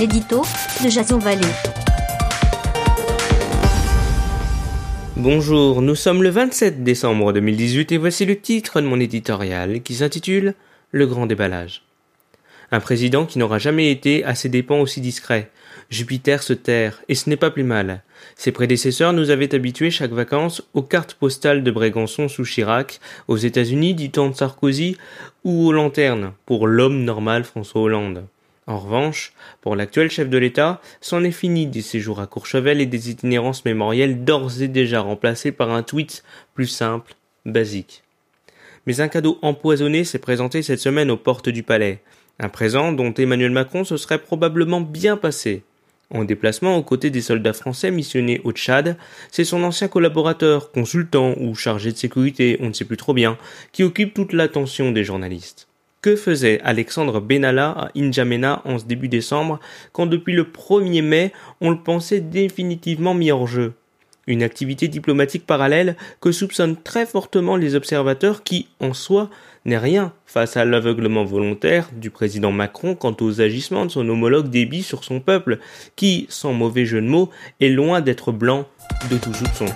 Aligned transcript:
l'édito 0.00 0.40
Jason. 0.88 1.18
Bonjour, 5.16 5.82
nous 5.82 5.94
sommes 5.94 6.22
le 6.22 6.30
27 6.30 6.82
décembre 6.82 7.34
2018 7.34 7.92
et 7.92 7.98
voici 7.98 8.24
le 8.24 8.40
titre 8.40 8.80
de 8.80 8.86
mon 8.86 8.98
éditorial 8.98 9.82
qui 9.82 9.96
s'intitule 9.96 10.54
Le 10.90 11.06
grand 11.06 11.26
déballage. 11.26 11.82
Un 12.72 12.80
président 12.80 13.26
qui 13.26 13.38
n'aura 13.38 13.58
jamais 13.58 13.90
été 13.90 14.24
à 14.24 14.34
ses 14.34 14.48
dépens 14.48 14.80
aussi 14.80 15.02
discret. 15.02 15.50
Jupiter 15.90 16.42
se 16.42 16.54
terre, 16.54 17.02
et 17.10 17.14
ce 17.14 17.28
n'est 17.28 17.36
pas 17.36 17.50
plus 17.50 17.64
mal. 17.64 18.02
Ses 18.36 18.52
prédécesseurs 18.52 19.12
nous 19.12 19.28
avaient 19.28 19.54
habitués 19.54 19.90
chaque 19.90 20.12
vacances 20.12 20.62
aux 20.72 20.82
cartes 20.82 21.12
postales 21.12 21.62
de 21.62 21.70
Brégançon 21.70 22.28
sous 22.28 22.44
Chirac, 22.44 23.00
aux 23.28 23.36
États-Unis 23.36 23.92
du 23.92 24.10
temps 24.10 24.30
de 24.30 24.34
Sarkozy, 24.34 24.96
ou 25.44 25.66
aux 25.66 25.72
lanternes 25.72 26.32
pour 26.46 26.66
l'homme 26.66 27.04
normal 27.04 27.44
François 27.44 27.82
Hollande. 27.82 28.24
En 28.66 28.78
revanche, 28.78 29.32
pour 29.62 29.74
l'actuel 29.74 30.10
chef 30.10 30.28
de 30.28 30.38
l'État, 30.38 30.80
c'en 31.00 31.24
est 31.24 31.32
fini 31.32 31.66
des 31.66 31.82
séjours 31.82 32.20
à 32.20 32.26
Courchevel 32.26 32.80
et 32.80 32.86
des 32.86 33.10
itinérances 33.10 33.64
mémorielles 33.64 34.24
d'ores 34.24 34.62
et 34.62 34.68
déjà 34.68 35.00
remplacés 35.00 35.52
par 35.52 35.70
un 35.70 35.82
tweet 35.82 36.22
plus 36.54 36.66
simple, 36.66 37.14
basique. 37.46 38.02
Mais 38.86 39.00
un 39.00 39.08
cadeau 39.08 39.38
empoisonné 39.42 40.04
s'est 40.04 40.18
présenté 40.18 40.62
cette 40.62 40.80
semaine 40.80 41.10
aux 41.10 41.16
portes 41.16 41.48
du 41.48 41.62
palais. 41.62 42.00
Un 42.38 42.48
présent 42.48 42.92
dont 42.92 43.12
Emmanuel 43.12 43.50
Macron 43.50 43.84
se 43.84 43.96
serait 43.96 44.18
probablement 44.18 44.80
bien 44.80 45.16
passé. 45.16 45.62
En 46.12 46.24
déplacement 46.24 46.76
aux 46.76 46.82
côtés 46.82 47.10
des 47.10 47.20
soldats 47.20 47.52
français 47.52 47.90
missionnés 47.90 48.40
au 48.42 48.52
Tchad, 48.52 48.96
c'est 49.30 49.44
son 49.44 49.62
ancien 49.62 49.86
collaborateur, 49.86 50.72
consultant 50.72 51.34
ou 51.38 51.54
chargé 51.54 51.92
de 51.92 51.96
sécurité, 51.96 52.56
on 52.60 52.68
ne 52.68 52.72
sait 52.72 52.84
plus 52.84 52.96
trop 52.96 53.14
bien, 53.14 53.38
qui 53.72 53.84
occupe 53.84 54.14
toute 54.14 54.32
l'attention 54.32 54.90
des 54.90 55.04
journalistes. 55.04 55.69
Que 56.02 56.16
faisait 56.16 56.62
Alexandre 56.62 57.20
Benalla 57.20 57.72
à 57.72 57.90
N'Djamena 57.94 58.62
en 58.64 58.78
ce 58.78 58.86
début 58.86 59.08
décembre, 59.08 59.60
quand 59.92 60.06
depuis 60.06 60.32
le 60.32 60.44
1er 60.44 61.02
mai, 61.02 61.30
on 61.60 61.68
le 61.68 61.76
pensait 61.76 62.20
définitivement 62.20 63.12
mis 63.12 63.30
hors 63.30 63.46
jeu? 63.46 63.74
Une 64.26 64.42
activité 64.42 64.88
diplomatique 64.88 65.44
parallèle 65.46 65.96
que 66.22 66.32
soupçonnent 66.32 66.80
très 66.82 67.04
fortement 67.04 67.56
les 67.56 67.74
observateurs 67.74 68.44
qui, 68.44 68.68
en 68.80 68.94
soi, 68.94 69.28
n'est 69.66 69.76
rien 69.76 70.14
face 70.24 70.56
à 70.56 70.64
l'aveuglement 70.64 71.24
volontaire 71.24 71.90
du 71.92 72.08
président 72.08 72.50
Macron 72.50 72.94
quant 72.94 73.16
aux 73.20 73.42
agissements 73.42 73.84
de 73.84 73.90
son 73.90 74.08
homologue 74.08 74.48
Déby 74.48 74.82
sur 74.82 75.04
son 75.04 75.20
peuple, 75.20 75.58
qui, 75.96 76.24
sans 76.30 76.54
mauvais 76.54 76.86
jeu 76.86 77.02
de 77.02 77.08
mots, 77.08 77.28
est 77.60 77.68
loin 77.68 78.00
d'être 78.00 78.32
blanc 78.32 78.66
de 79.10 79.18
tout 79.18 79.34
soupçon. 79.34 79.66